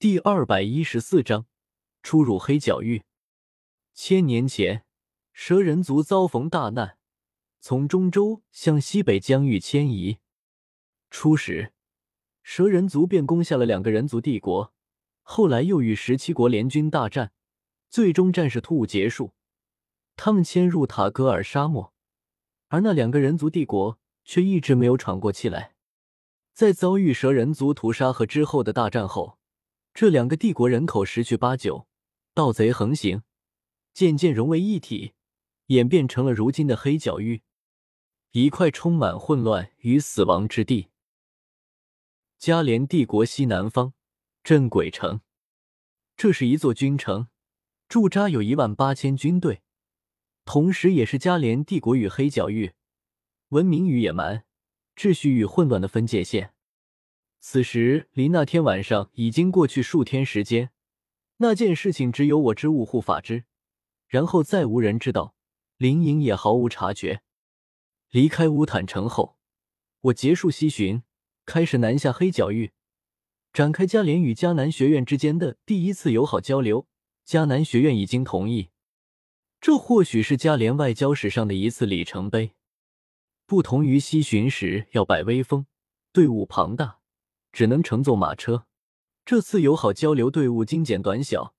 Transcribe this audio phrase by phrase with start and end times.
[0.00, 1.44] 第二百一十四章
[2.02, 3.02] 出入黑角域。
[3.92, 4.86] 千年前，
[5.34, 6.96] 蛇人族遭逢大难，
[7.60, 10.16] 从中州向西北疆域迁移。
[11.10, 11.74] 初时，
[12.42, 14.72] 蛇人族便攻下了两个人族帝国，
[15.20, 17.32] 后来又与十七国联军大战，
[17.90, 19.34] 最终战事突兀结束。
[20.16, 21.92] 他们迁入塔戈尔沙漠，
[22.68, 25.74] 而那两个人族帝国却一直没有喘过气来。
[26.54, 29.39] 在遭遇蛇人族屠杀和之后的大战后。
[30.00, 31.86] 这两个帝国人口十去八九，
[32.32, 33.22] 盗贼横行，
[33.92, 35.12] 渐渐融为一体，
[35.66, 37.42] 演变成了如今的黑角域，
[38.30, 40.88] 一块充满混乱与死亡之地。
[42.38, 43.92] 加连帝国西南方，
[44.42, 45.20] 镇鬼城，
[46.16, 47.28] 这是一座军城，
[47.86, 49.60] 驻扎有一万八千军队，
[50.46, 52.72] 同时也是加连帝国与黑角域、
[53.50, 54.46] 文明与野蛮、
[54.96, 56.54] 秩序与混乱的分界线。
[57.40, 60.70] 此时离那天晚上已经过去数天时间，
[61.38, 63.44] 那件事情只有我知，物护法知，
[64.06, 65.34] 然后再无人知道，
[65.78, 67.22] 林颖也毫无察觉。
[68.10, 69.38] 离开乌坦城后，
[70.02, 71.02] 我结束西巡，
[71.46, 72.72] 开始南下黑角域，
[73.54, 76.86] 展开嘉联与迦南学院之间的第一次友好交流。
[77.26, 78.70] 迦南学院已经同意，
[79.60, 82.52] 这或许是嘉联外交史上的一次里程碑。
[83.46, 85.66] 不同于西巡时要摆威风，
[86.12, 86.99] 队伍庞大。
[87.52, 88.66] 只能乘坐马车。
[89.24, 91.54] 这次友好交流队伍精简短小，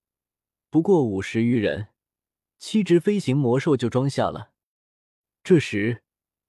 [0.70, 1.88] 不过五十余人，
[2.58, 4.52] 七只飞行魔兽就装下了。
[5.44, 6.04] 这时，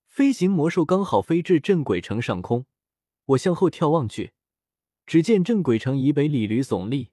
[0.07, 2.67] 飞行魔兽刚好飞至镇鬼城上空。
[3.27, 4.33] 我向后眺望去，
[5.07, 7.11] 只见镇鬼城以北李驴耸立，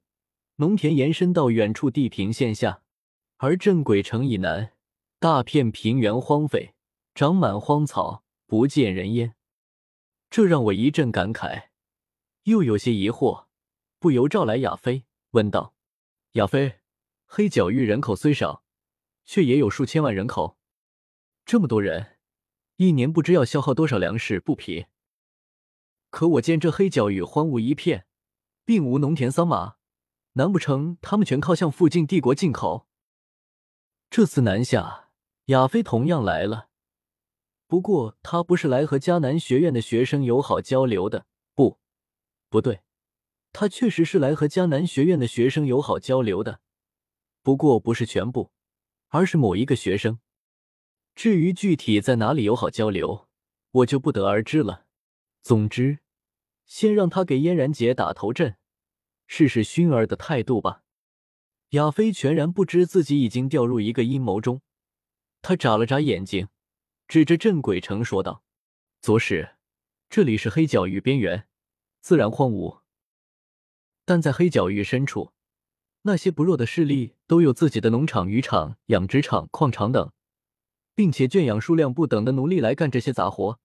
[0.56, 2.82] 农田延伸到远处地平线下，
[3.38, 4.74] 而镇鬼城以南，
[5.20, 6.74] 大片平原荒废，
[7.14, 9.36] 长满荒草，不见人烟。
[10.30, 11.69] 这让我一阵感慨。
[12.50, 13.46] 又有些疑惑，
[14.00, 15.76] 不由召来亚飞，问道
[16.34, 16.80] ：“亚飞，
[17.28, 18.64] 黑角域人口虽少，
[19.24, 20.58] 却也有数千万人口，
[21.46, 22.18] 这么多人，
[22.78, 24.88] 一年不知要消耗多少粮食布匹。
[26.10, 28.08] 可我见这黑角域荒芜一片，
[28.66, 29.76] 并无农田桑麻，
[30.34, 32.88] 难不成他们全靠向附近帝国进口？
[34.10, 35.12] 这次南下，
[35.46, 36.70] 亚飞同样来了，
[37.68, 41.78] 不过他不是来和迦南学院的学生友好交流的。”不
[42.50, 42.82] 不对，
[43.54, 46.62] 他确实是来和迦南学院的学生友好交流的，
[47.44, 48.52] 不过不是全部，
[49.10, 50.20] 而是某一个学生。
[51.16, 53.28] 至于具体在哪里友好交流，
[53.72, 54.88] 我就不得而知了。
[55.42, 56.00] 总之，
[56.66, 58.58] 先让他给嫣然姐打头阵，
[59.28, 60.84] 试试熏儿的态度吧。
[61.72, 64.62] 亚飞全然不知自己已经掉入一个阴谋中，
[65.42, 66.48] 他眨了眨眼睛，
[67.08, 68.44] 指着镇鬼城说道
[69.02, 69.56] ：“左使，
[70.10, 71.48] 这里是黑角域边缘。”
[72.02, 72.82] 自然荒芜，
[74.06, 75.34] 但在黑角域深处，
[76.04, 80.12] 那些不弱的势力都有自己的农场、渔场、养殖场、矿场等，
[80.96, 83.60] 并且圈养数量不等的奴隶来干这些杂活，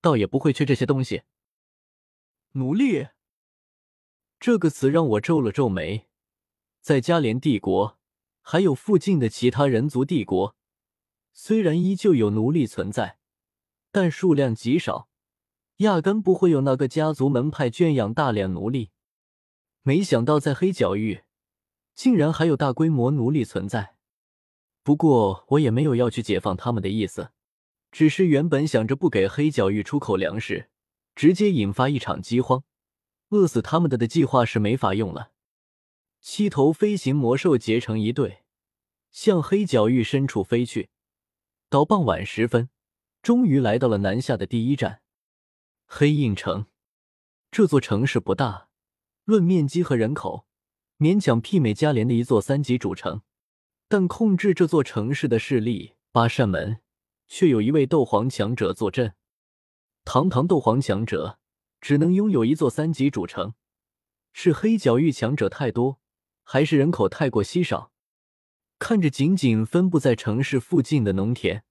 [0.00, 1.22] 倒也不会缺这些东西。
[2.52, 3.08] 奴隶
[4.38, 6.08] 这个词让我皱了皱眉。
[6.80, 7.98] 在加连帝国，
[8.40, 10.56] 还有附近的其他人族帝国，
[11.32, 13.18] 虽然依旧有奴隶存在，
[13.90, 15.08] 但数量极少。
[15.78, 18.90] 压根不会有那个家族门派圈养大量奴隶，
[19.82, 21.22] 没想到在黑角域
[21.94, 23.96] 竟然还有大规模奴隶存在。
[24.82, 27.30] 不过我也没有要去解放他们的意思，
[27.90, 30.70] 只是原本想着不给黑角域出口粮食，
[31.14, 32.64] 直接引发一场饥荒，
[33.30, 35.32] 饿死他们的的计划是没法用了。
[36.20, 38.42] 七头飞行魔兽结成一队，
[39.10, 40.90] 向黑角域深处飞去。
[41.68, 42.68] 到傍晚时分，
[43.22, 45.01] 终于来到了南下的第一站。
[45.94, 46.64] 黑印城
[47.50, 48.70] 这座城市不大，
[49.24, 50.46] 论面积和人口，
[50.98, 53.20] 勉强媲美加连的一座三级主城。
[53.88, 56.80] 但控制这座城市的势力八扇门，
[57.28, 59.12] 却有一位斗皇强者坐镇。
[60.02, 61.38] 堂堂斗皇强者，
[61.78, 63.52] 只能拥有一座三级主城，
[64.32, 66.00] 是黑角域强者太多，
[66.42, 67.92] 还是人口太过稀少？
[68.78, 71.64] 看着仅仅分布在城市附近的农田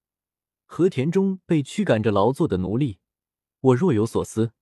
[0.68, 3.00] 和田中被驱赶着劳作的奴隶。
[3.62, 4.54] 我若有所思，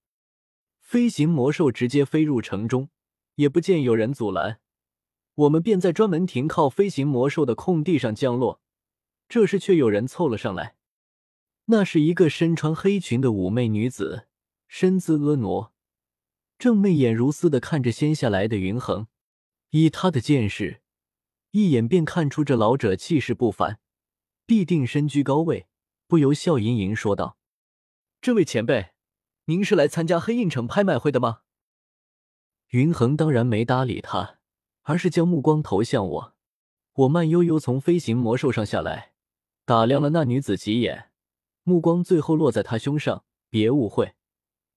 [0.81, 2.89] 飞行魔兽直接飞入城中，
[3.35, 4.59] 也不见有人阻拦。
[5.35, 8.61] 我们便在专门停靠飞行魔兽的空地上降落。
[9.29, 10.75] 这时，却有人凑了上来。
[11.65, 14.27] 那是一个身穿黑裙的妩媚女子，
[14.67, 15.71] 身姿婀娜，
[16.57, 19.07] 正媚眼如丝的看着先下来的云恒。
[19.69, 20.81] 以他的见识，
[21.51, 23.79] 一眼便看出这老者气势不凡，
[24.45, 25.67] 必定身居高位，
[26.07, 27.37] 不由笑盈盈说道。
[28.21, 28.91] 这位前辈，
[29.45, 31.43] 您是来参加黑印城拍卖会的吗？
[32.71, 34.39] 云恒当然没搭理他，
[34.81, 36.35] 而是将目光投向我。
[36.93, 39.13] 我慢悠悠从飞行魔兽上下来，
[39.63, 41.11] 打量了那女子几眼，
[41.63, 43.23] 目光最后落在她胸上。
[43.49, 44.15] 别误会，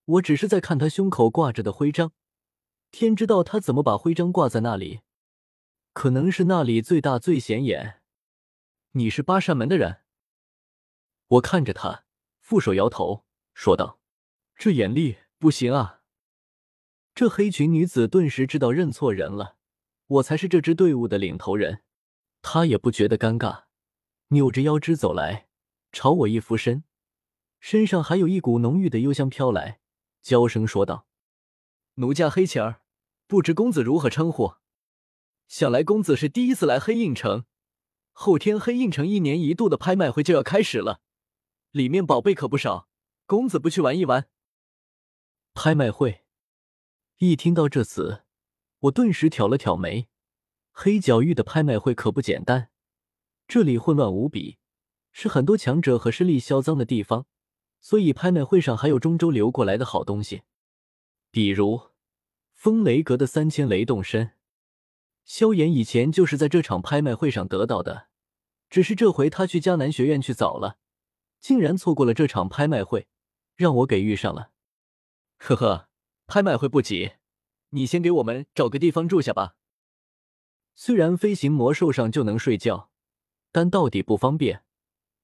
[0.04, 2.12] 我只是在看她胸口挂着的徽章。
[2.92, 5.00] 天知道她怎么把徽章挂在那里，
[5.92, 8.00] 可能是那里最大最显眼。
[8.92, 10.02] 你是八扇门的人？
[11.26, 12.04] 我看着他，
[12.40, 13.24] 负手摇头，
[13.54, 14.00] 说道
[14.56, 16.00] ：“这眼力不行啊。”
[17.14, 19.56] 这黑裙女子顿时知道认错人了，
[20.06, 21.82] 我才是这支队伍的领头人。
[22.40, 23.64] 她也不觉得尴尬，
[24.28, 25.48] 扭着腰肢走来，
[25.92, 26.84] 朝我一俯身，
[27.60, 29.80] 身上还有一股浓郁的幽香飘来，
[30.22, 31.06] 娇声说道
[31.96, 32.82] ：“奴家黑琴儿，
[33.26, 34.54] 不知公子如何称呼？
[35.46, 37.44] 想来公子是第一次来黑印城。
[38.12, 41.02] 后天黑印城一年一度的拍卖会就要开始了。”
[41.70, 42.88] 里面宝贝可不少，
[43.32, 44.28] 公子不去玩一玩？
[45.54, 46.26] 拍卖会，
[47.16, 48.24] 一听到这词，
[48.80, 50.10] 我顿时挑了挑眉。
[50.70, 52.68] 黑角域的拍卖会可不简单，
[53.48, 54.58] 这里混乱无比，
[55.12, 57.24] 是很多强者和势力销赃的地方，
[57.80, 60.42] 所以拍卖会上还有中州流过来的好东西，
[61.30, 61.80] 比如
[62.52, 64.32] 风雷阁的三千雷动身，
[65.24, 68.08] 萧炎以前就是在这场拍卖会上得到的，
[68.68, 70.76] 只是这回他去迦南学院去早了。
[71.40, 73.08] 竟然错过了这场拍卖会，
[73.62, 74.50] 让我给遇上了。
[75.38, 75.88] 呵呵，
[76.26, 77.12] 拍卖会不急，
[77.70, 79.54] 你先给我们找个地方住下吧。
[80.74, 82.90] 虽然飞行魔兽上就能睡觉，
[83.52, 84.64] 但到底不方便。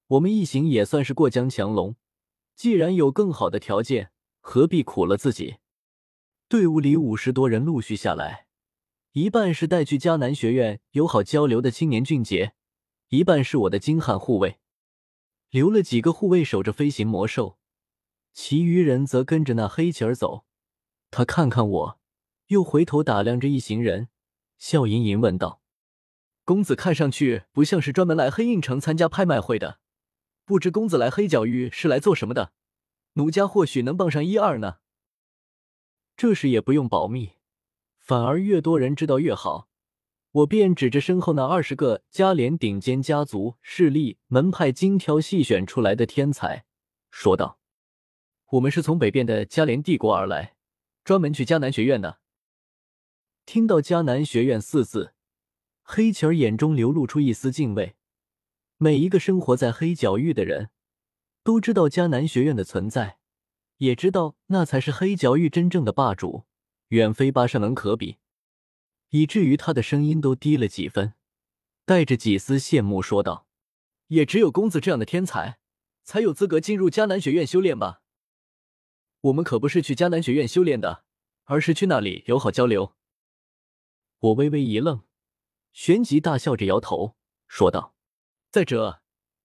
[0.07, 1.97] 我们一行也算是过江强龙，
[2.55, 5.57] 既然有更好的条件，何必苦了自己？
[6.47, 8.47] 队伍里五十多人陆续下来，
[9.11, 12.53] 一半是带去迦南学院友好交流的青年俊杰，
[13.09, 14.59] 一半是我的精悍护卫。
[15.49, 17.58] 留了几个护卫守着飞行魔兽，
[18.33, 20.45] 其余人则跟着那黑旗儿走。
[21.11, 21.99] 他看看我，
[22.47, 24.09] 又回头打量着一行人，
[24.57, 25.61] 笑吟吟问道
[26.45, 29.79] ：“公子看上去不像是专门来黑印城参加拍卖会的，
[30.45, 32.53] 不知公子来黑角域是来做什么的？
[33.13, 34.77] 奴家或许能帮上一二呢。”
[36.17, 37.33] 这事也不用保密，
[37.97, 39.67] 反而越多人知道越好。
[40.31, 46.65] 我便指着身后那二十个嘉联顶尖家族势力门派精挑细选出来的天才，
[47.09, 47.58] 说道
[48.51, 50.55] ：“我们是从北边的嘉联帝国而来，
[51.03, 52.19] 专门去迦南学院的。”
[53.45, 55.13] 听到“迦南学院”四字，
[55.81, 57.95] 黑旗儿眼中流露出一丝敬畏。
[58.77, 60.69] 每一个生活在黑角域的人
[61.43, 63.17] 都知道迦南学院的存在，
[63.77, 66.45] 也知道那才是黑角域真正的霸主，
[66.89, 68.17] 远非八扇门可比。
[69.09, 71.13] 以至于他的声音都低了几分，
[71.85, 73.47] 带着几丝羡慕说道
[74.09, 75.57] ：“也只有公子这样的天才，
[76.03, 78.03] 才有资格进入迦南学院修炼吧？
[79.21, 81.03] 我们可不是去迦南学院修炼的，
[81.45, 82.95] 而是去那里友好交流。”
[84.19, 85.03] 我微微一愣，
[85.73, 87.15] 旋即大笑着摇头
[87.47, 87.95] 说道
[88.51, 89.01] ：“再者，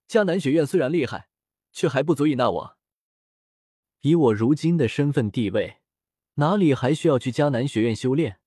[0.07, 1.29] 迦南学院虽然厉害，
[1.71, 2.77] 却还不足以纳我。
[4.01, 5.77] 以我如今的身份地位，
[6.35, 8.39] 哪里还需要去迦南学院修炼？”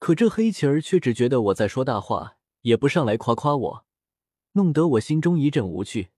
[0.00, 3.86] 可这黑旗儿却只觉得我在说大话，也不上来夸夸我，
[4.52, 6.10] 弄得我心中一阵无趣。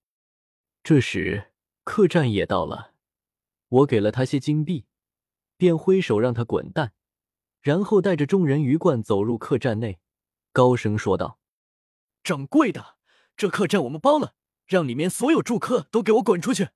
[0.83, 1.53] 这时
[1.85, 2.95] 客栈也到了，
[3.69, 4.87] 我给了他些金币，
[5.57, 6.93] 便挥手让他滚蛋，
[7.61, 9.99] 然后带着众人鱼贯走入客栈内，
[10.53, 11.39] 高声说道
[12.23, 12.97] ：“掌柜的，
[13.37, 14.35] 这客栈我们包了，
[14.67, 16.69] 让里面所有住客都给我滚出去！”